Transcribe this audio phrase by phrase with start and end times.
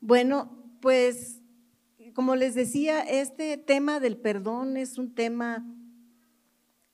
[0.00, 1.40] Bueno, pues
[2.14, 5.64] como les decía, este tema del perdón es un tema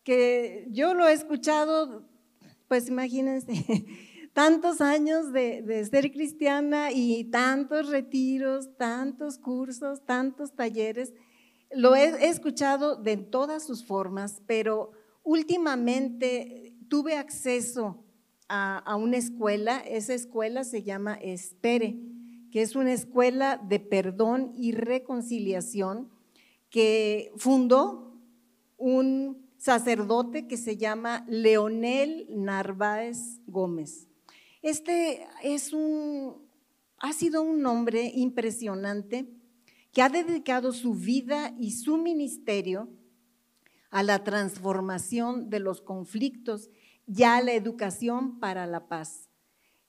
[0.02, 2.08] que yo lo he escuchado,
[2.68, 3.86] pues imagínense,
[4.32, 11.12] tantos años de, ser cristiana y tantos retiros, tantos cursos, tantos talleres.
[11.72, 14.92] Lo he, escuchado de todas sus formas, pero
[15.22, 18.04] últimamente tuve acceso
[18.48, 21.98] a, a, una escuela, esa escuela se llama Espere,
[22.56, 26.08] que es una escuela de perdón y reconciliación
[26.70, 28.18] que fundó
[28.78, 34.08] un sacerdote que se llama Leonel Narváez Gómez.
[34.62, 36.48] Este es un,
[36.96, 39.28] ha sido un hombre impresionante
[39.92, 42.88] que ha dedicado su vida y su ministerio
[43.90, 46.70] a la transformación de los conflictos
[47.06, 49.28] y a la educación para la paz.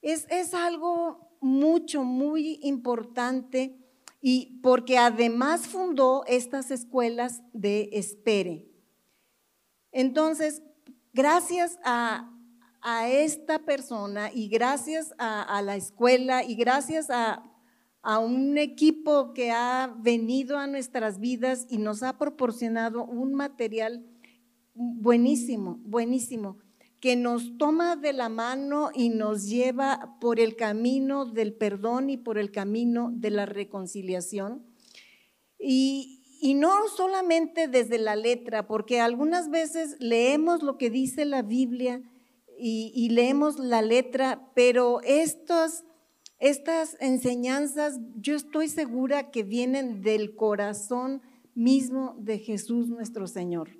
[0.02, 3.76] Es, es algo mucho, muy importante
[4.20, 8.68] y porque además fundó estas escuelas de espere.
[9.92, 10.62] Entonces,
[11.12, 12.34] gracias a,
[13.08, 17.42] esta persona y gracias a, la escuela y gracias a,
[18.02, 24.06] a un equipo que ha venido a nuestras vidas y nos ha proporcionado un material
[24.74, 26.58] buenísimo, buenísimo,
[27.00, 32.16] que nos toma de la mano y nos lleva por el camino del perdón y
[32.16, 34.66] por el camino de la reconciliación.
[35.58, 41.42] Y, y no solamente desde la letra, porque algunas veces leemos lo que dice la
[41.42, 42.02] Biblia,
[42.58, 45.84] y, leemos la letra, pero estas
[47.00, 51.22] enseñanzas yo estoy segura que vienen del corazón
[51.54, 53.70] mismo de Jesús nuestro Señor.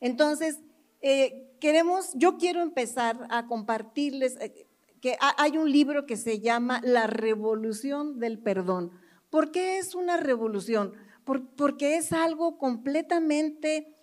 [0.00, 0.60] Entonces,
[1.00, 4.66] eh, queremos, yo quiero empezar a compartirles eh,
[5.00, 8.92] que hay un libro que se llama La Revolución del Perdón.
[9.30, 10.94] ¿Por qué es una revolución?
[11.56, 14.00] porque es algo completamente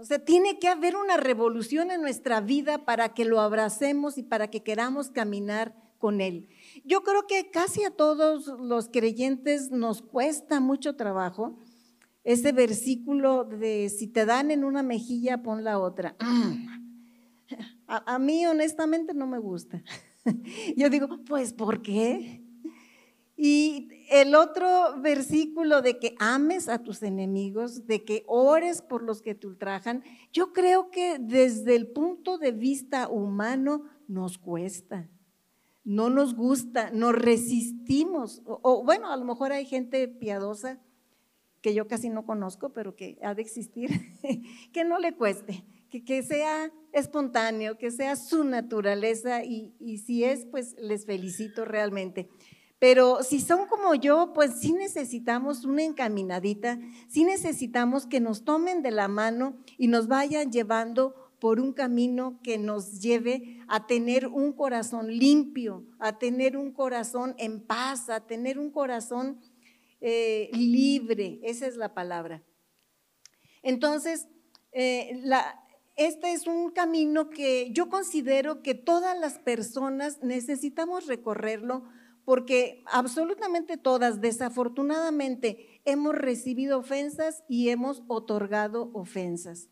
[0.00, 4.22] o sea, tiene que haber una revolución en nuestra vida para que lo abracemos y
[4.22, 6.48] para que queramos caminar con Él.
[6.84, 11.58] Yo creo que casi a todos los creyentes nos cuesta mucho trabajo
[12.24, 16.16] ese versículo de si te dan en una mejilla, pon la otra.
[17.86, 19.82] A, a mí honestamente no me gusta.
[20.76, 22.44] Yo digo, pues ¿por qué?
[23.42, 29.22] Y el otro versículo de que ames a tus enemigos, de que ores por los
[29.22, 35.08] que te ultrajan, yo creo que desde el punto de vista humano nos cuesta,
[35.84, 38.42] no nos gusta, nos resistimos.
[38.44, 40.78] O, bueno, a lo mejor hay gente piadosa
[41.60, 43.90] que yo casi no conozco, pero que ha de existir,
[44.72, 50.24] que no le cueste, que, que sea espontáneo, que sea su naturaleza y, y si
[50.24, 52.28] es, pues les felicito realmente.
[52.78, 56.78] Pero si son como yo, pues sí necesitamos una encaminadita,
[57.08, 62.38] sí necesitamos que nos tomen de la mano y nos vayan llevando por un camino
[62.42, 68.20] que nos lleve a tener un corazón limpio, a tener un corazón en paz, a
[68.20, 69.38] tener un corazón
[70.00, 71.40] eh, libre.
[71.42, 72.42] Esa es la palabra.
[73.62, 74.28] Entonces,
[74.72, 75.22] eh,
[75.96, 81.84] este es un camino que yo considero que todas las personas necesitamos recorrerlo
[82.24, 89.68] porque absolutamente todas, desafortunadamente, hemos recibido ofensas y hemos otorgado ofensas.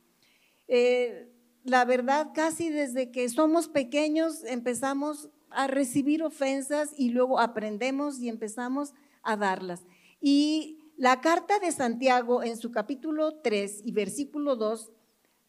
[0.67, 1.33] Eh,
[1.65, 8.29] la verdad, casi desde que somos pequeños empezamos a recibir ofensas y luego aprendemos y
[8.29, 9.85] empezamos a darlas.
[10.21, 14.91] Y la carta de Santiago en su capítulo 3 y versículo 2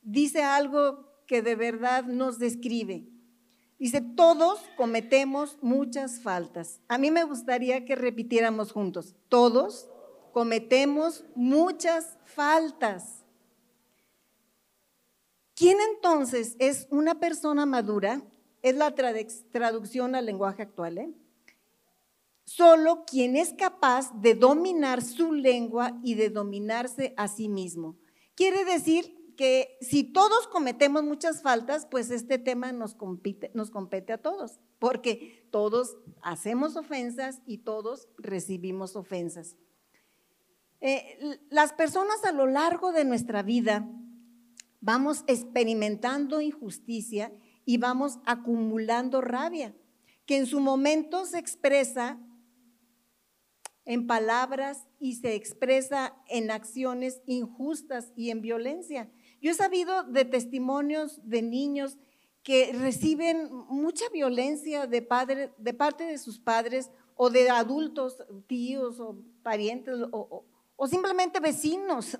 [0.01, 3.07] dice algo que de verdad nos describe.
[3.79, 6.81] Dice, todos cometemos muchas faltas.
[6.89, 9.89] A mí me gustaría que repitiéramos juntos, todos
[10.33, 13.23] cometemos muchas faltas.
[15.55, 18.21] ¿Quién entonces es una persona madura?
[18.61, 20.97] Es la traducción al lenguaje actual.
[20.97, 21.13] ¿eh?
[22.49, 27.95] Solo quien es capaz de dominar su lengua y de dominarse a sí mismo.
[28.33, 34.59] Quiere decir que si todos cometemos muchas faltas, pues este tema nos, compete a todos,
[34.79, 39.55] porque todos hacemos ofensas y todos recibimos ofensas.
[40.81, 43.87] Eh, las personas a lo largo de nuestra vida
[44.81, 47.31] vamos experimentando injusticia
[47.63, 49.75] y vamos acumulando rabia,
[50.25, 52.19] que en su momento se expresa
[53.89, 59.09] en palabras y se expresa en acciones injustas y en violencia.
[59.41, 61.97] Yo he sabido de testimonios de niños
[62.43, 68.99] que reciben mucha violencia de, padre, de parte de sus padres o de adultos, tíos
[68.99, 70.45] o parientes o,
[70.87, 72.15] simplemente vecinos,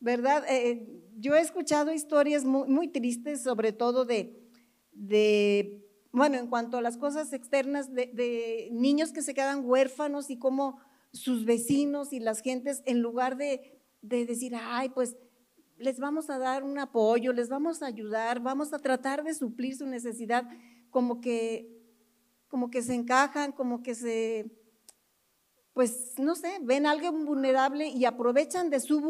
[0.00, 0.44] ¿verdad?
[0.48, 0.88] Eh,
[1.20, 4.42] yo he escuchado historias muy, tristes, sobre todo de,
[4.90, 10.36] de, bueno, en cuanto a las cosas externas, de, niños que se quedan huérfanos y
[10.36, 10.80] cómo
[11.12, 15.16] sus vecinos y las gentes, en lugar de, de decir, ay, pues
[15.76, 19.76] les vamos a dar un apoyo, les vamos a ayudar, vamos a tratar de suplir
[19.76, 20.44] su necesidad,
[20.90, 21.68] como que,
[22.48, 24.50] como que se encajan, como que se,
[25.72, 29.00] pues no sé, ven algo vulnerable y aprovechan de su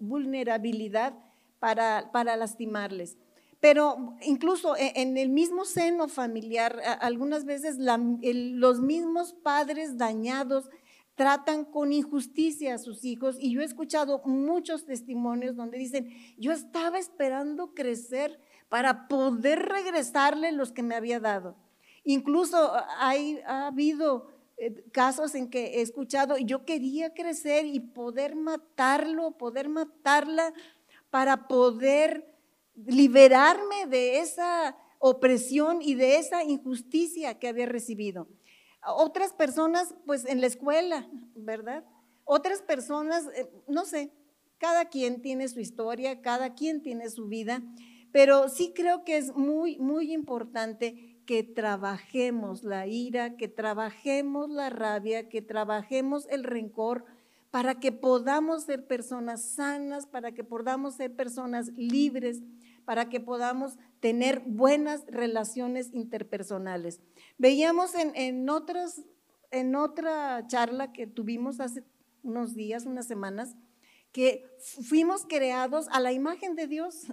[0.00, 1.14] vulnerabilidad
[1.58, 3.16] para, para lastimarles.
[3.60, 10.70] Pero incluso e, en el mismo seno familiar, algunas veces los mismos padres dañados
[11.18, 16.52] tratan con injusticia a sus hijos y yo he escuchado muchos testimonios donde dicen, yo
[16.52, 21.56] estaba esperando crecer para poder regresarle los que me había dado.
[22.04, 24.28] Incluso hay, ha habido
[24.58, 30.52] eh, casos en que he escuchado, yo quería crecer y poder matarlo, poder matarla
[31.10, 32.32] para poder
[32.86, 38.28] liberarme de esa opresión y de esa injusticia que había recibido.
[38.86, 41.84] Otras personas, pues en la escuela, ¿verdad?
[42.24, 44.12] Otras personas, eh, no sé,
[44.58, 47.62] cada quien tiene su historia, cada quien tiene su vida,
[48.12, 54.70] pero sí creo que es muy, muy importante que trabajemos la ira, que trabajemos la
[54.70, 57.04] rabia, que trabajemos el rencor,
[57.50, 62.42] para que podamos ser personas sanas, para que podamos ser personas libres,
[62.84, 67.00] para que podamos tener buenas relaciones interpersonales.
[67.38, 69.00] Veíamos en, en, otras,
[69.52, 71.84] en otra charla que tuvimos hace
[72.24, 73.54] unos días, unas semanas,
[74.10, 77.06] que fuimos creados a la imagen de Dios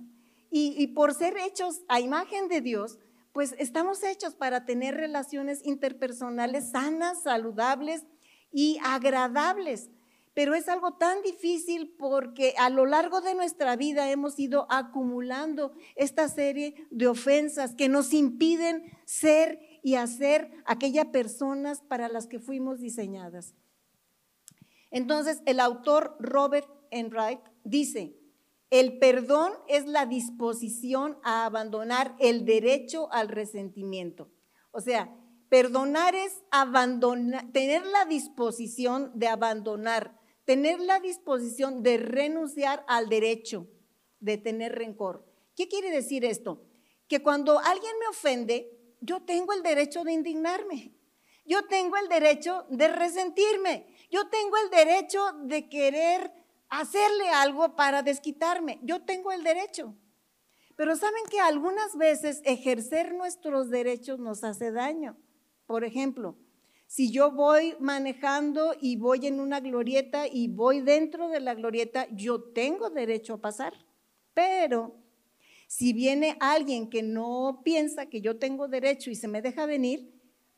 [0.49, 2.97] y, y por ser hechos a imagen de Dios,
[3.33, 8.03] pues estamos hechos para tener relaciones interpersonales sanas, saludables
[8.51, 9.89] y agradables.
[10.33, 15.73] Pero es algo tan difícil porque a lo largo de nuestra vida hemos ido acumulando
[15.95, 22.39] esta serie de ofensas que nos impiden ser y hacer aquellas personas para las que
[22.39, 23.53] fuimos diseñadas.
[24.89, 28.17] Entonces, el autor Robert Enright dice,
[28.71, 34.31] el perdón es la disposición a abandonar el derecho al resentimiento.
[34.71, 35.15] O sea,
[35.49, 43.67] perdonar es abandonar, tener la disposición de abandonar, tener la disposición de renunciar al derecho
[44.19, 45.31] de tener rencor.
[45.55, 46.63] ¿Qué quiere decir esto?
[47.07, 50.93] Que cuando alguien me ofende, yo tengo el derecho de indignarme.
[51.45, 53.87] Yo tengo el derecho de resentirme.
[54.09, 56.31] Yo tengo el derecho de querer
[56.69, 58.79] hacerle algo para desquitarme.
[58.83, 59.95] Yo tengo el derecho.
[60.75, 65.17] Pero saben que algunas veces ejercer nuestros derechos nos hace daño.
[65.67, 66.35] Por ejemplo,
[66.87, 72.07] si yo voy manejando y voy en una glorieta y voy dentro de la glorieta,
[72.11, 73.73] yo tengo derecho a pasar.
[74.33, 74.95] Pero
[75.67, 80.11] si viene alguien que no piensa que yo tengo derecho y se me deja venir,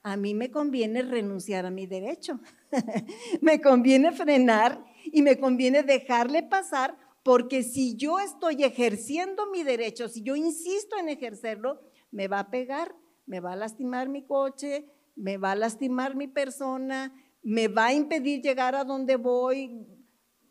[0.04, 2.39] a mí me conviene renunciar a mi derecho.
[3.42, 10.07] me conviene frenar y me conviene dejarle pasar porque si yo estoy ejerciendo mi derecho,
[10.07, 12.95] si yo insisto en ejercerlo, me va a pegar,
[13.25, 17.13] me va a lastimar mi coche, me va a lastimar mi persona,
[17.44, 19.85] me va a impedir llegar a donde voy,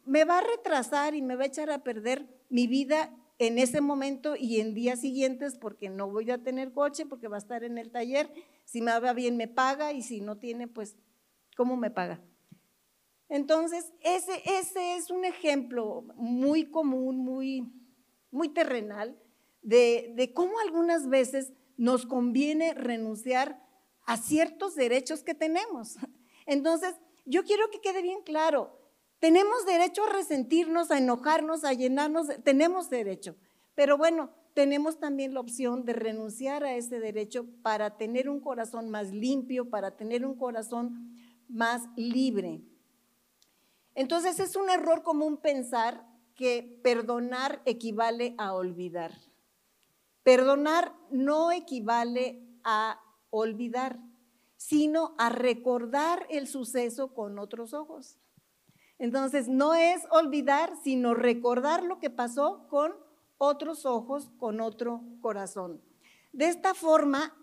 [0.04, 3.81] me va a retrasar y me va a echar a perder mi vida en ese
[3.81, 7.64] momento y en días siguientes porque no voy a tener coche, porque va a estar
[7.64, 8.31] en el taller.
[8.64, 10.97] Si me va bien, me paga y si no tiene, pues,
[11.57, 12.21] ¿cómo me paga?
[13.28, 17.73] Entonces, ese, ese es un ejemplo muy común, muy,
[18.31, 19.21] muy terrenal,
[19.62, 23.61] de, de cómo algunas veces nos conviene renunciar
[24.07, 25.97] a ciertos derechos que tenemos.
[26.47, 28.86] Entonces, yo quiero que quede bien claro,
[29.18, 33.37] tenemos derecho a resentirnos, a enojarnos, a llenarnos, tenemos derecho.
[33.75, 38.88] Pero bueno, tenemos también la opción de renunciar a ese derecho para tener un corazón
[38.88, 41.14] más limpio, para tener un corazón
[41.49, 42.62] más libre.
[43.94, 49.12] Entonces es un error común pensar que perdonar equivale a olvidar.
[50.23, 53.99] Perdonar no equivale a olvidar,
[54.56, 58.18] sino a recordar el suceso con otros ojos.
[58.98, 62.94] Entonces, no es olvidar, sino recordar lo que pasó con
[63.38, 65.82] otros ojos, con otro corazón.
[66.32, 67.34] De esta forma,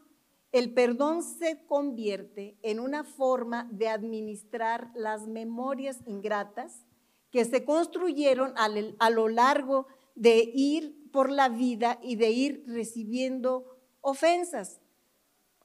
[0.51, 6.86] el perdón se convierte en una forma de administrar las memorias ingratas
[7.31, 13.79] que se construyeron a lo largo de ir por la vida y de ir recibiendo
[14.01, 14.79] ofensas,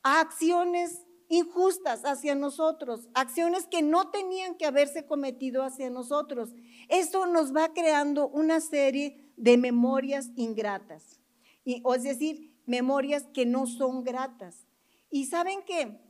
[0.02, 6.50] acciones injustas hacia nosotros, acciones que no tenían que haberse cometido hacia nosotros.
[6.88, 11.20] Eso nos va creando una serie de memorias ingratas,
[11.64, 14.66] y, es decir, memorias que no son gratas.
[15.10, 16.00] Y saben que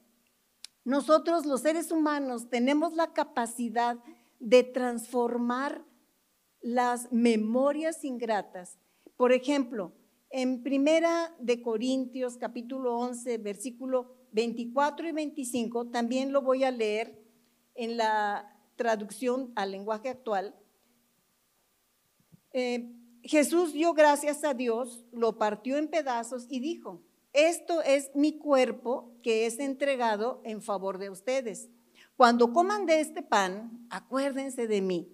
[0.85, 3.99] nosotros los seres humanos tenemos la capacidad
[4.41, 5.85] de transformar
[6.61, 8.79] las memorias ingratas.
[9.17, 9.93] Por ejemplo,
[10.31, 17.19] en Primera de Corintios capítulo 11, versículo 24 y 25, también lo voy a leer
[17.75, 20.55] en la traducción al lenguaje actual.
[22.53, 22.93] Eh,
[23.23, 29.13] Jesús dio gracias a Dios, lo partió en pedazos y dijo, esto es mi cuerpo
[29.23, 31.69] que es entregado en favor de ustedes.
[32.17, 35.09] Cuando coman de este pan, acuérdense de mí.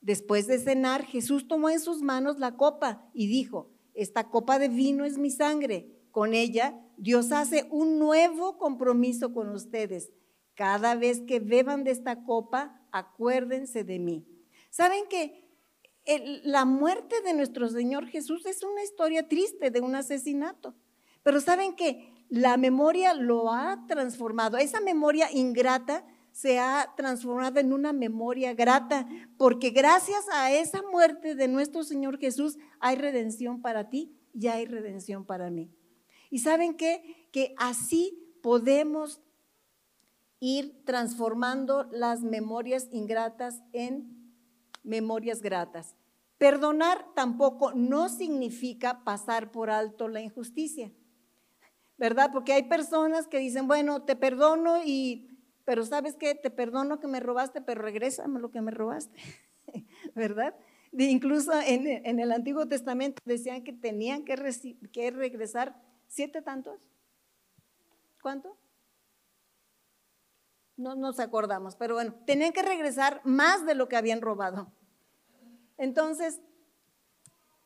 [0.00, 4.68] Después de cenar, Jesús tomó en sus manos la copa y dijo, esta copa de
[4.68, 5.99] vino es mi sangre.
[6.10, 10.10] Con ella Dios hace un nuevo compromiso con ustedes.
[10.54, 14.26] Cada vez que beban de esta copa, acuérdense de mí.
[14.70, 15.48] ¿Saben que
[16.44, 20.74] la muerte de nuestro Señor Jesús es una historia triste de un asesinato?
[21.22, 24.56] Pero ¿saben que la memoria lo ha transformado?
[24.56, 31.34] Esa memoria ingrata se ha transformado en una memoria grata, porque gracias a esa muerte
[31.34, 35.70] de nuestro Señor Jesús hay redención para ti y hay redención para mí.
[36.30, 37.28] Y saben qué?
[37.32, 39.20] Que así podemos
[40.38, 44.32] ir transformando las memorias ingratas en
[44.82, 45.96] memorias gratas.
[46.38, 50.90] Perdonar tampoco no significa pasar por alto la injusticia,
[51.98, 52.30] ¿verdad?
[52.32, 55.26] Porque hay personas que dicen, bueno, te perdono y
[55.66, 59.20] pero sabes qué, te perdono que me robaste, pero regrésame lo que me robaste,
[60.14, 60.54] ¿verdad?
[60.92, 64.34] incluso en, el Antiguo Testamento decían que tenían que,
[64.90, 66.78] que regresar siete tantos.
[68.20, 68.56] ¿Cuánto?
[70.76, 74.72] No nos acordamos, pero bueno, tenían que regresar más de lo que habían robado.
[75.78, 76.40] Entonces,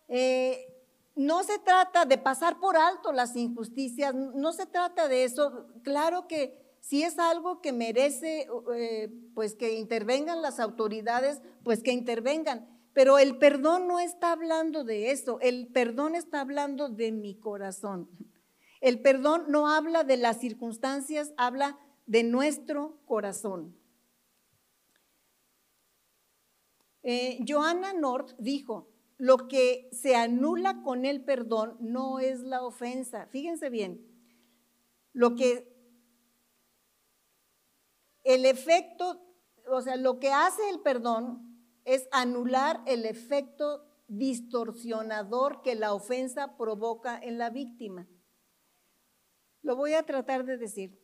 [0.08, 0.70] eh,
[1.16, 5.66] no se trata de pasar por alto las injusticias, no se trata de eso.
[5.82, 11.92] Claro que si es algo que merece, eh, pues que intervengan las autoridades, pues que
[11.92, 12.68] intervengan.
[12.92, 18.08] Pero el perdón no está hablando de eso, el perdón está hablando de mi corazón.
[18.84, 23.74] El perdón no habla de las circunstancias, habla de nuestro corazón.
[27.02, 33.26] Eh, Johanna North dijo, lo que se anula con el perdón no es la ofensa.
[33.28, 34.06] Fíjense bien,
[35.14, 35.74] lo que
[38.22, 39.18] el efecto,
[39.66, 46.58] o sea, lo que hace el perdón es anular el efecto distorsionador que la ofensa
[46.58, 48.06] provoca en la víctima.
[49.64, 50.96] Lo voy a tratar de decir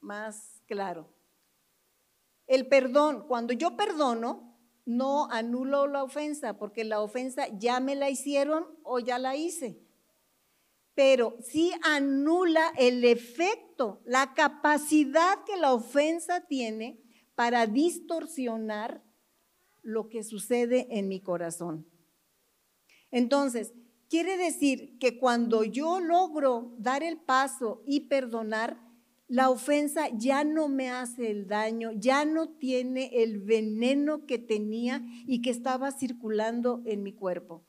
[0.00, 1.14] más claro.
[2.48, 8.10] El perdón, cuando yo perdono, no anulo la ofensa, porque la ofensa ya me la
[8.10, 9.80] hicieron o ya la hice
[10.94, 17.00] pero sí anula el efecto, la capacidad que la ofensa tiene
[17.34, 19.02] para distorsionar
[19.82, 21.86] lo que sucede en mi corazón.
[23.10, 23.72] Entonces,
[24.12, 28.78] quiere decir que cuando yo logro dar el paso y perdonar,
[29.26, 35.00] la ofensa ya no me hace el daño, ya no tiene el veneno que tenía
[35.26, 37.64] y que estaba circulando en mi cuerpo.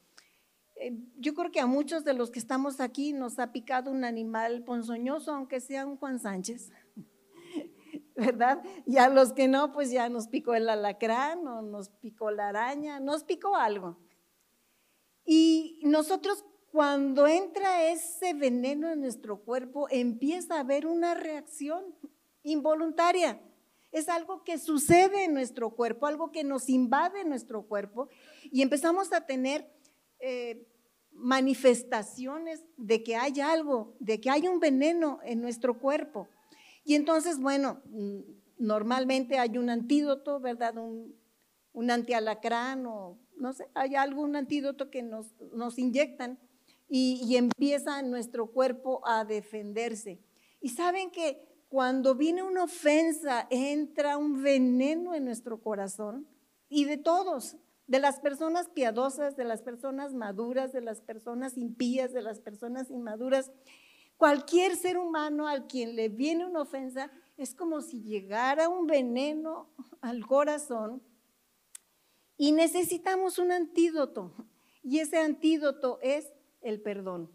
[0.75, 4.03] Eh, yo creo que a muchos de los que estamos aquí nos ha picado un
[4.03, 6.73] animal ponzoñoso, aunque sea un Juan Sánchez,
[8.17, 8.61] ¿verdad?
[8.85, 12.49] Y a los que no, pues ya nos picó el alacrán o nos picó la
[12.49, 13.97] araña, nos picó algo.
[15.25, 21.83] Y nosotros cuando entra ese veneno en nuestro cuerpo, empieza a haber una reacción
[22.41, 23.39] involuntaria.
[23.91, 28.09] Es algo que sucede en nuestro cuerpo, algo que nos invade nuestro cuerpo
[28.41, 29.71] y empezamos a tener
[30.19, 30.67] eh,
[31.11, 36.27] manifestaciones de que hay algo, de que hay un veneno en nuestro cuerpo.
[36.83, 37.83] Y entonces, bueno,
[38.57, 40.75] normalmente hay un antídoto, ¿verdad?
[40.75, 41.15] Un,
[41.71, 46.39] un antialacrán o no sé, hay algún antídoto que nos, inyectan
[46.87, 50.21] y, y empieza nuestro cuerpo a defenderse.
[50.61, 56.25] Y saben que cuando viene una ofensa, entra un veneno en nuestro corazón
[56.69, 62.13] y de todos, de las personas piadosas, de las personas maduras, de las personas impías,
[62.13, 63.51] de las personas inmaduras.
[64.15, 69.67] Cualquier ser humano al quien le viene una ofensa es como si llegara un veneno
[69.99, 71.03] al corazón
[72.37, 74.33] y necesitamos un antídoto.
[74.83, 77.31] Y ese antídoto es el perdón.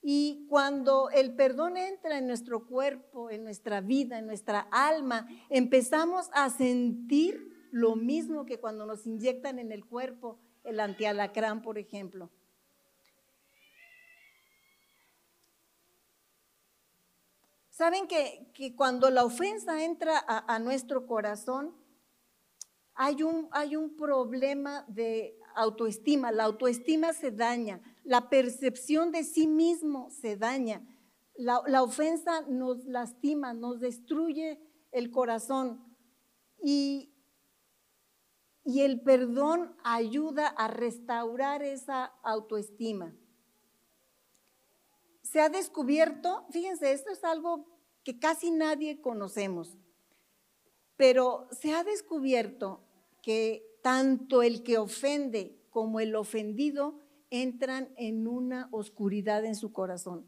[0.00, 6.30] Y cuando el perdón entra en nuestro cuerpo, en nuestra vida, en nuestra alma, empezamos
[6.32, 12.30] a sentir lo mismo que cuando nos inyectan en el cuerpo el antialacrán, por ejemplo.
[17.70, 21.76] Saben que, cuando la ofensa entra a, nuestro corazón,
[22.98, 26.32] hay un, hay un problema de autoestima.
[26.32, 30.86] La autoestima se daña, la percepción de sí mismo se daña.
[31.34, 34.60] La, la ofensa nos lastima, nos destruye
[34.92, 35.82] el corazón.
[36.60, 37.14] Y,
[38.64, 43.14] y el perdón ayuda a restaurar esa autoestima
[45.30, 47.66] se ha descubierto, fíjense, esto es algo
[48.02, 49.76] que casi nadie conocemos,
[50.96, 52.87] pero se ha descubierto
[53.22, 56.98] que tanto el que ofende como el ofendido
[57.30, 60.26] entran en una oscuridad en su corazón.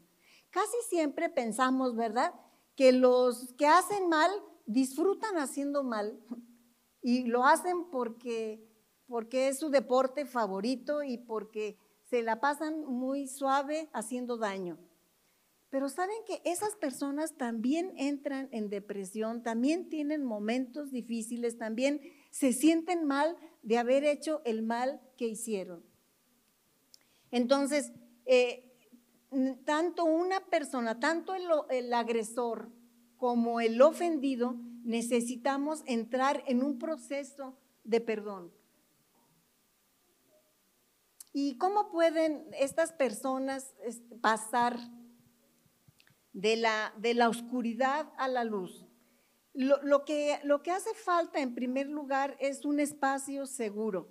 [0.49, 2.33] Casi siempre pensamos, ¿verdad?
[2.75, 4.31] Que los que hacen mal
[4.65, 6.19] disfrutan haciendo mal
[7.01, 8.67] y lo hacen porque,
[9.07, 11.77] porque es su deporte favorito y porque
[12.09, 14.77] se la pasan muy suave haciendo daño.
[15.69, 22.01] Pero saben que esas personas también entran en depresión, también tienen momentos difíciles, también
[22.31, 25.85] se sienten mal de haber hecho el mal que hicieron.
[27.29, 27.91] Entonces,
[28.25, 28.67] eh,
[29.65, 32.71] tanto una persona, tanto el, agresor
[33.17, 38.51] como el ofendido, necesitamos entrar en un proceso de perdón.
[41.33, 43.73] ¿Y cómo pueden estas personas
[44.21, 44.77] pasar
[46.33, 46.57] de
[47.13, 48.90] la oscuridad a la luz.
[49.53, 50.39] Lo, que,
[50.73, 54.07] hace falta en primer lugar es un espacio seguro,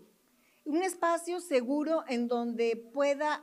[0.64, 3.42] un espacio seguro en donde pueda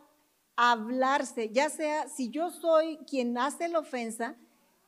[0.56, 4.36] hablarse, ya sea si yo soy quien hace la ofensa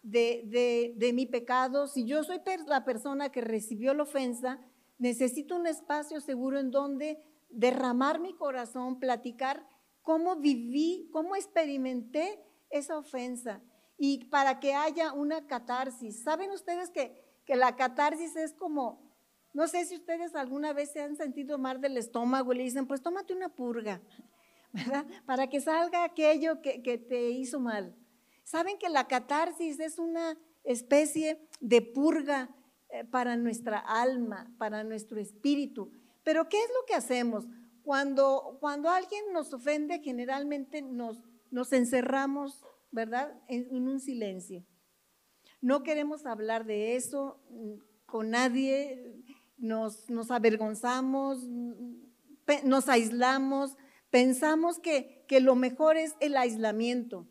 [0.04, 4.60] de, de, mi pecado, si yo soy la persona que recibió la ofensa,
[5.00, 9.68] necesito un espacio seguro en donde derramar mi corazón, platicar
[10.04, 13.62] cómo viví, cómo experimenté esa ofensa
[14.00, 16.24] y para que haya una catarsis.
[16.24, 19.14] ¿Saben ustedes que, que la catarsis es como,
[19.54, 22.88] no sé si ustedes alguna vez se han sentido mal del estómago y le dicen,
[22.88, 24.02] pues tómate una purga,
[24.72, 25.06] ¿verdad?
[25.26, 27.94] Para que salga aquello que, que te hizo mal.
[28.46, 32.50] ¿Saben que la catarsis es una especie de purga
[32.90, 35.92] eh, para nuestra alma, para nuestro espíritu?
[36.24, 37.46] Pero ¿qué es lo que hacemos?
[37.84, 43.34] Cuando, cuando alguien nos ofende, generalmente nos, nos encerramos ¿verdad?
[43.48, 44.66] En, un silencio.
[45.62, 47.74] No queremos hablar de eso mm,
[48.06, 49.24] con nadie,
[49.58, 51.94] nos, nos avergonzamos, mm,
[52.64, 53.76] nos aislamos,
[54.10, 57.28] pensamos que, que lo mejor es el aislamiento.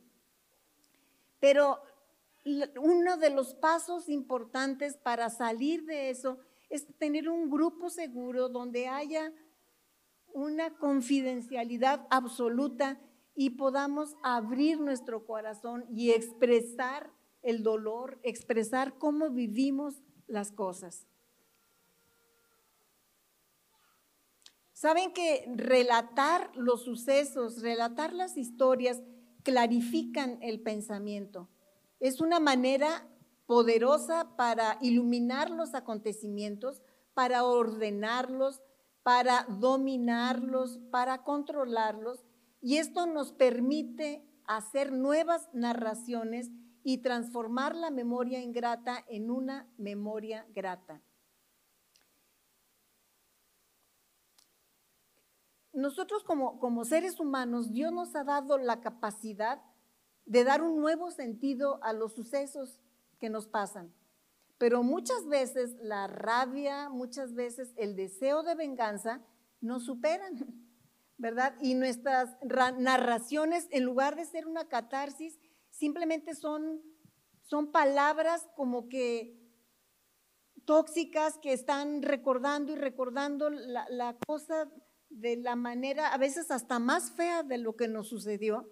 [1.41, 1.81] Pero
[2.81, 6.39] uno de los pasos importantes para salir de eso
[6.71, 9.33] es tener un grupo seguro donde haya
[10.33, 13.01] una confidencialidad absoluta
[13.41, 21.07] y podamos abrir nuestro corazón y expresar el dolor, expresar cómo vivimos las cosas.
[24.73, 29.05] Saben que relatar los sucesos, relatar las historias,
[29.45, 31.49] clarifican el pensamiento.
[32.01, 33.07] Es una manera
[33.47, 36.83] poderosa para iluminar los acontecimientos,
[37.15, 38.63] para ordenarlos,
[39.05, 42.25] para dominarlos, para controlarlos
[42.61, 46.51] y esto nos permite hacer nuevas narraciones
[46.83, 51.03] y transformar la memoria ingrata en una memoria grata.
[55.73, 59.63] Nosotros como, como seres humanos, Dios nos ha dado la capacidad
[60.25, 62.81] de dar un nuevo sentido a los sucesos
[63.21, 63.93] que nos pasan.
[64.59, 69.23] Pero muchas veces la rabia, muchas veces el deseo de venganza
[69.61, 70.68] nos superan.
[71.19, 71.55] ¿Verdad?
[71.61, 72.31] Y nuestras
[72.79, 75.39] narraciones, en lugar de ser una catarsis,
[75.71, 76.81] simplemente son,
[77.43, 79.37] son palabras como que
[80.65, 84.71] tóxicas que están recordando y recordando la, cosa
[85.11, 88.71] de la manera a veces hasta más fea de lo que nos sucedió.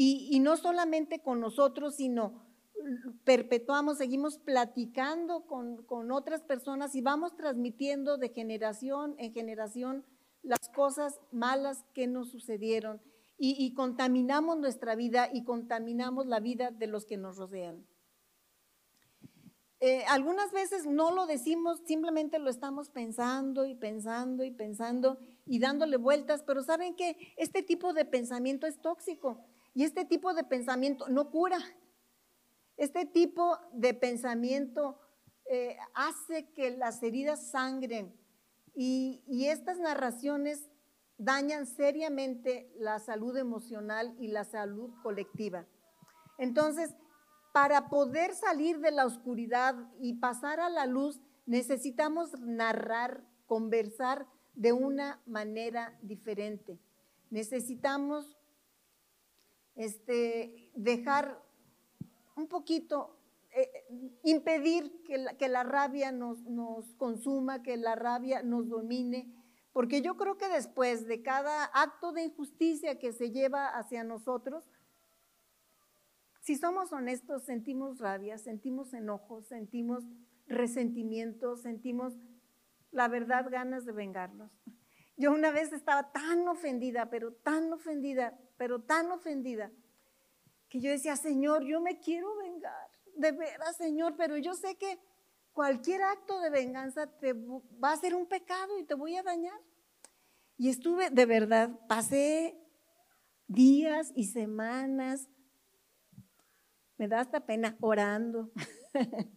[0.00, 2.46] Y, no solamente con nosotros, sino
[3.24, 10.04] perpetuamos, seguimos platicando con, con otras personas y vamos transmitiendo de generación en generación
[10.42, 13.00] las cosas malas que nos sucedieron
[13.40, 17.86] y, contaminamos nuestra vida y contaminamos la vida de los que nos rodean.
[19.78, 25.60] Eh, algunas veces no lo decimos, simplemente lo estamos pensando y pensando y pensando y
[25.60, 30.42] dándole vueltas, pero saben que este tipo de pensamiento es tóxico Y este tipo de
[30.42, 31.60] pensamiento no cura.
[32.76, 34.98] Este tipo de pensamiento
[35.44, 38.17] eh, hace que las heridas sangren
[38.80, 40.70] y, estas narraciones
[41.16, 45.66] dañan seriamente la salud emocional y la salud colectiva.
[46.38, 46.94] Entonces,
[47.52, 54.70] para poder salir de la oscuridad y pasar a la luz, necesitamos narrar, conversar de
[54.72, 56.78] una manera diferente.
[57.30, 58.36] Necesitamos
[59.74, 61.42] este, dejar
[62.36, 63.17] un poquito,
[63.62, 63.70] eh,
[64.22, 69.34] impedir que la, que la rabia nos, nos consuma, que la rabia nos domine,
[69.72, 74.68] porque yo creo que después de cada acto de injusticia que se lleva hacia nosotros,
[76.40, 80.04] si somos honestos, sentimos rabia, sentimos enojo, sentimos
[80.46, 82.14] resentimiento, sentimos,
[82.90, 84.50] la verdad, ganas de vengarnos.
[85.16, 89.70] Yo una vez estaba tan ofendida, pero tan ofendida, pero tan ofendida,
[90.68, 94.98] que yo decía, Señor, yo me quiero vengar, de veras, Señor, pero yo sé que
[95.52, 99.60] cualquier acto de venganza te va a ser un pecado y te voy a dañar.
[100.56, 102.58] Y estuve, de verdad, pasé
[103.46, 105.28] días y semanas,
[106.96, 108.50] me da hasta pena, orando.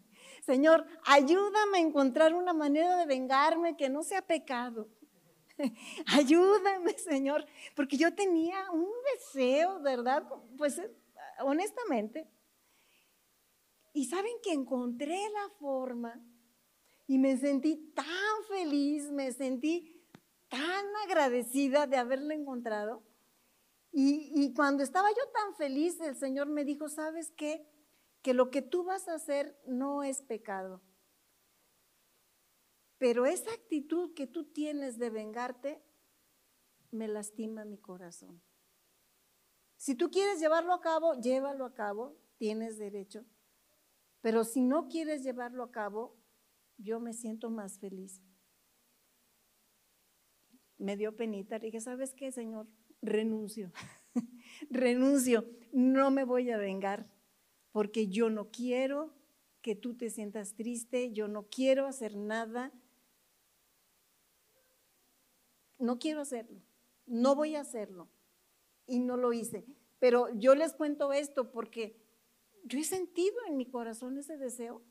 [0.45, 4.89] Señor, ayúdame a encontrar una manera de vengarme que no sea pecado.
[6.07, 10.23] ayúdame, Señor, porque yo tenía un deseo, ¿verdad?
[10.57, 10.81] Pues
[11.39, 12.27] honestamente.
[13.93, 16.23] Y saben que encontré la forma
[17.07, 20.01] y me sentí tan feliz, me sentí
[20.47, 23.03] tan agradecida de haberla encontrado.
[23.93, 27.67] Y, cuando estaba yo tan feliz, el Señor me dijo, ¿sabes qué?
[28.21, 30.81] Que lo que tú vas a hacer no es pecado.
[32.97, 35.83] Pero esa actitud que tú tienes de vengarte
[36.91, 38.41] me lastima mi corazón.
[39.75, 43.25] Si tú quieres llevarlo a cabo, llévalo a cabo, tienes derecho.
[44.21, 46.17] Pero si no quieres llevarlo a cabo,
[46.77, 48.21] yo me siento más feliz
[50.81, 51.59] me dio penita.
[51.59, 52.67] Le dije, ¿sabes qué, Señor?
[53.01, 53.71] Renuncio.
[54.69, 55.45] Renuncio.
[55.71, 57.07] No me voy a vengar
[57.71, 59.13] porque yo no quiero
[59.61, 62.71] que tú te sientas triste, yo no quiero hacer nada.
[65.77, 66.61] No quiero hacerlo.
[67.05, 68.09] No voy a hacerlo.
[68.87, 69.65] Y no lo hice.
[69.99, 71.95] Pero yo les cuento esto porque
[72.63, 74.81] yo he sentido en mi corazón ese deseo.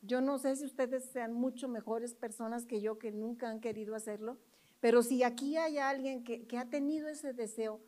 [0.00, 3.94] Yo no sé si ustedes sean mucho mejores personas que yo que nunca han querido
[3.94, 4.38] hacerlo,
[4.80, 7.80] pero si aquí hay alguien que, ha tenido ese deseo,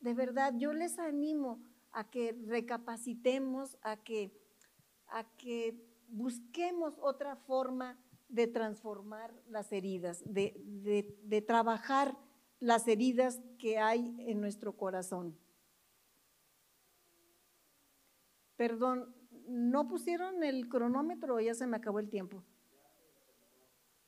[0.00, 4.30] de verdad yo les animo a que recapacitemos, a que,
[5.06, 10.54] a que busquemos otra forma de transformar las heridas, de,
[11.22, 12.16] de, trabajar
[12.58, 15.38] las heridas que hay en nuestro corazón.
[18.56, 19.14] Perdón,
[19.46, 22.44] ¿no pusieron el cronómetro o ya se me acabó el tiempo?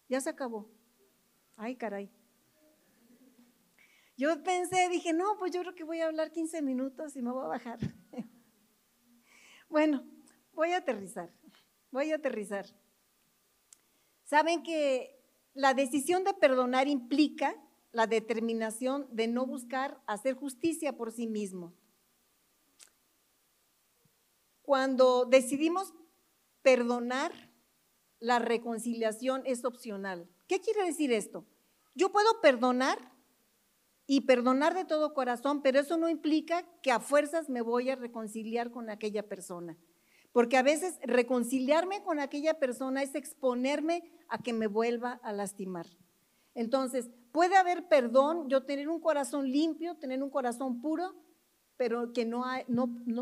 [0.08, 0.70] Ya se acabó.
[1.56, 2.10] Ay, caray.
[4.16, 7.32] Yo pensé, dije, no, pues yo creo que voy a hablar 15 minutos y me
[7.32, 7.78] voy a bajar.
[9.68, 10.06] bueno,
[10.54, 11.30] voy a aterrizar,
[11.90, 12.66] voy a aterrizar.
[14.24, 15.22] Saben que
[15.54, 17.54] la decisión de perdonar implica
[17.92, 21.74] la determinación de no buscar hacer justicia por sí mismo.
[24.66, 25.94] Cuando decidimos
[26.62, 27.32] perdonar,
[28.18, 30.28] la reconciliación es opcional.
[30.48, 31.46] ¿Qué quiere decir esto?
[31.94, 32.98] Yo puedo perdonar
[34.08, 37.94] y perdonar de todo corazón, pero eso no implica que a fuerzas me voy a
[37.94, 39.78] reconciliar con aquella persona.
[40.32, 45.86] Porque a veces reconciliarme con aquella persona es exponerme a que me vuelva a lastimar.
[46.54, 51.14] Entonces, puede haber perdón, yo tener un corazón limpio, tener un corazón puro,
[51.76, 52.44] pero que no,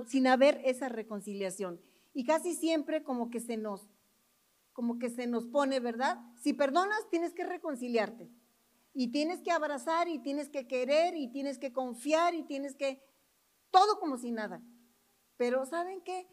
[0.07, 1.81] sin haber esa reconciliación.
[2.13, 3.89] Y casi siempre como que se nos,
[4.73, 6.21] como que se nos pone, ¿verdad?
[6.41, 8.31] Si perdonas, tienes que reconciliarte.
[8.93, 13.03] Y tienes que abrazar y tienes que querer y tienes que confiar y tienes que,
[13.71, 14.63] todo como si nada.
[15.37, 16.29] Pero ¿saben qué?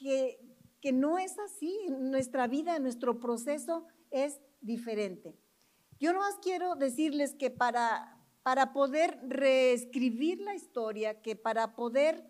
[0.00, 0.40] Que,
[0.80, 1.86] que no es así.
[1.88, 5.38] Nuestra vida, nuestro proceso es diferente.
[5.98, 8.15] Yo no más quiero decirles que para,
[8.46, 12.24] para poder reescribir la historia, que para poder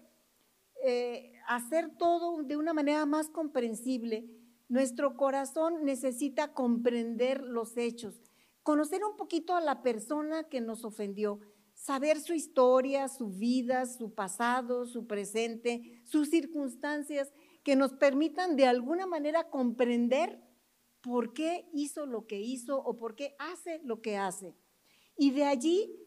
[0.83, 4.25] eh, hacer todo de una manera más comprensible,
[4.67, 8.23] nuestro corazón necesita comprender los hechos
[8.63, 11.39] conocer un poquito a la persona que nos ofendió,
[11.75, 17.31] saber su historia, su vida, su pasado, su presente, sus circunstancias,
[17.63, 20.41] que nos permitan de alguna manera comprender
[21.01, 24.57] por qué hizo lo que hizo o por qué hace lo que hace.
[25.17, 26.06] Y de allí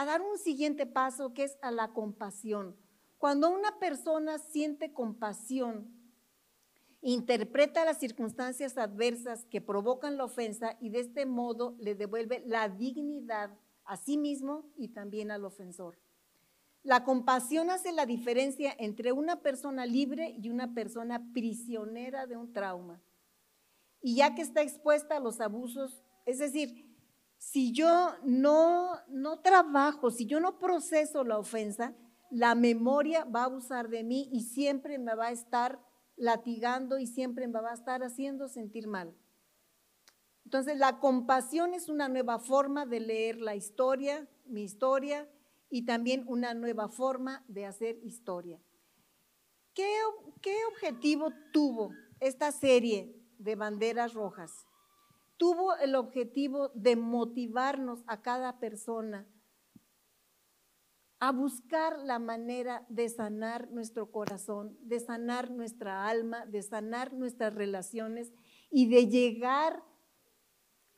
[0.00, 2.74] a dar un siguiente paso que es a la compasión.
[3.18, 5.94] Cuando una persona siente compasión,
[7.02, 12.70] interpreta las circunstancias adversas que provocan la ofensa y de este modo le devuelve la
[12.70, 13.50] dignidad
[13.84, 15.98] a sí mismo y también al ofensor.
[16.82, 22.54] La compasión hace la diferencia entre una persona libre y una persona prisionera de un
[22.54, 23.02] trauma.
[24.00, 26.89] Y ya que está expuesta a los abusos, es decir,
[27.40, 31.96] si yo no, no trabajo, si yo no proceso la ofensa,
[32.30, 35.80] la memoria va a abusar de mí y siempre me va a estar
[36.16, 39.16] latigando y siempre me va a estar haciendo sentir mal.
[40.44, 45.26] Entonces, la compasión es una nueva forma de leer la historia, mi historia,
[45.70, 48.60] y también una nueva forma de hacer historia.
[49.72, 49.90] ¿Qué,
[50.42, 54.66] qué objetivo tuvo esta serie de banderas rojas?
[55.40, 59.26] Tuvo el objetivo de motivarnos a cada persona
[61.18, 67.54] a buscar la manera de sanar nuestro corazón, de sanar nuestra alma, de sanar nuestras
[67.54, 68.34] relaciones
[68.70, 69.82] y de llegar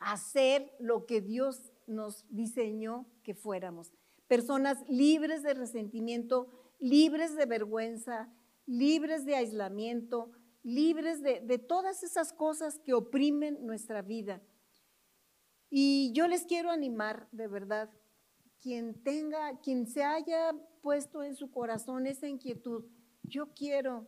[0.01, 3.93] a ser lo que Dios nos diseñó que fuéramos.
[4.27, 6.49] Personas libres de resentimiento,
[6.81, 8.29] libres de vergüenza,
[8.67, 14.41] libres de aislamiento, libres de, todas esas cosas que oprimen nuestra vida.
[15.71, 17.91] Y yo les quiero animar, de verdad,
[18.61, 22.85] quien tenga, quien se haya puesto en su corazón esa inquietud,
[23.23, 24.07] yo quiero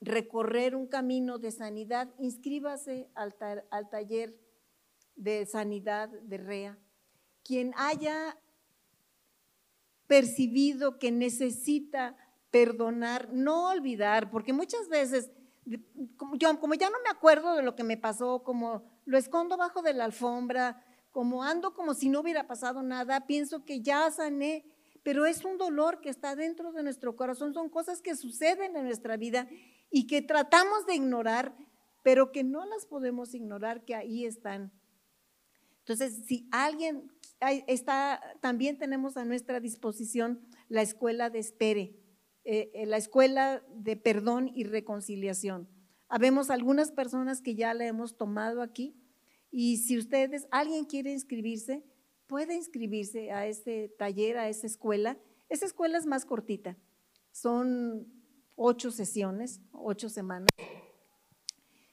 [0.00, 3.34] recorrer un camino de sanidad, inscríbase al,
[3.70, 4.36] al taller
[5.16, 6.78] de sanidad de REA.
[7.44, 8.38] Quien haya
[10.06, 12.16] percibido que necesita
[12.52, 15.32] perdonar, no olvidar, porque muchas veces,
[16.16, 19.56] como, yo, como ya no me acuerdo de lo que me pasó, como lo escondo
[19.56, 24.10] bajo de la alfombra, como ando como si no hubiera pasado nada, pienso que ya
[24.10, 24.66] sané,
[25.02, 28.84] pero es un dolor que está dentro de nuestro corazón, son cosas que suceden en
[28.84, 29.48] nuestra vida
[29.90, 31.56] y que tratamos de ignorar,
[32.02, 34.72] pero que no las podemos ignorar, que ahí están.
[35.78, 37.10] Entonces, si alguien
[37.66, 42.01] está, también tenemos a nuestra disposición la escuela de espere,
[42.44, 45.68] eh, la escuela de perdón y reconciliación.
[46.08, 48.96] Habemos algunas personas que ya la hemos tomado aquí
[49.50, 51.84] y si ustedes, alguien quiere inscribirse,
[52.26, 55.18] puede inscribirse a este taller, a esa escuela.
[55.50, 56.78] Esa escuela es más cortita,
[57.30, 58.06] son
[58.56, 60.48] ocho sesiones, ocho semanas.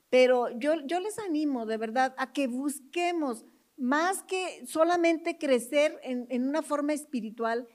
[0.09, 6.25] Pero yo, yo les animo de verdad a que busquemos más que solamente crecer en,
[6.29, 7.67] en una forma espiritual,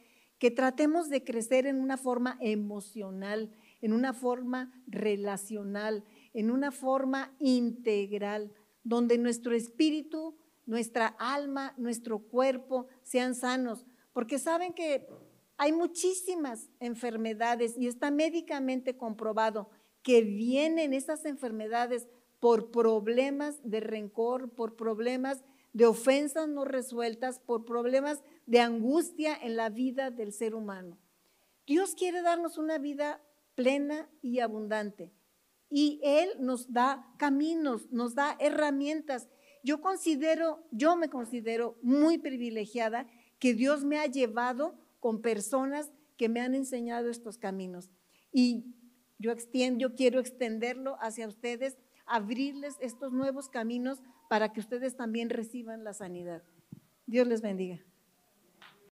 [0.45, 6.05] que tratemos de crecer en una forma emocional, en una forma relacional,
[6.35, 8.53] en una forma integral
[8.83, 15.09] donde nuestro espíritu, nuestra alma, nuestro cuerpo sean sanos, porque saben que
[15.57, 19.71] hay muchísimas enfermedades y está médicamente comprobado
[20.03, 22.07] que vienen esas enfermedades
[22.39, 29.57] por problemas de rencor, por problemas de ofensas no resueltas, por problemas de angustia en
[29.57, 30.99] la vida del ser humano.
[31.67, 33.23] Dios quiere darnos una vida
[33.55, 35.13] plena y abundante
[35.77, 39.29] y Él nos da caminos, nos da herramientas.
[39.65, 43.09] Yo considero, yo me considero muy privilegiada
[43.41, 47.91] que Dios me ha llevado con personas que me han enseñado estos caminos.
[48.31, 48.67] Y
[49.19, 51.77] yo, extiendo, yo quiero extenderlo hacia ustedes,
[52.07, 56.45] abrirles estos nuevos caminos para que ustedes también reciban la sanidad.
[57.07, 57.81] Dios les bendiga.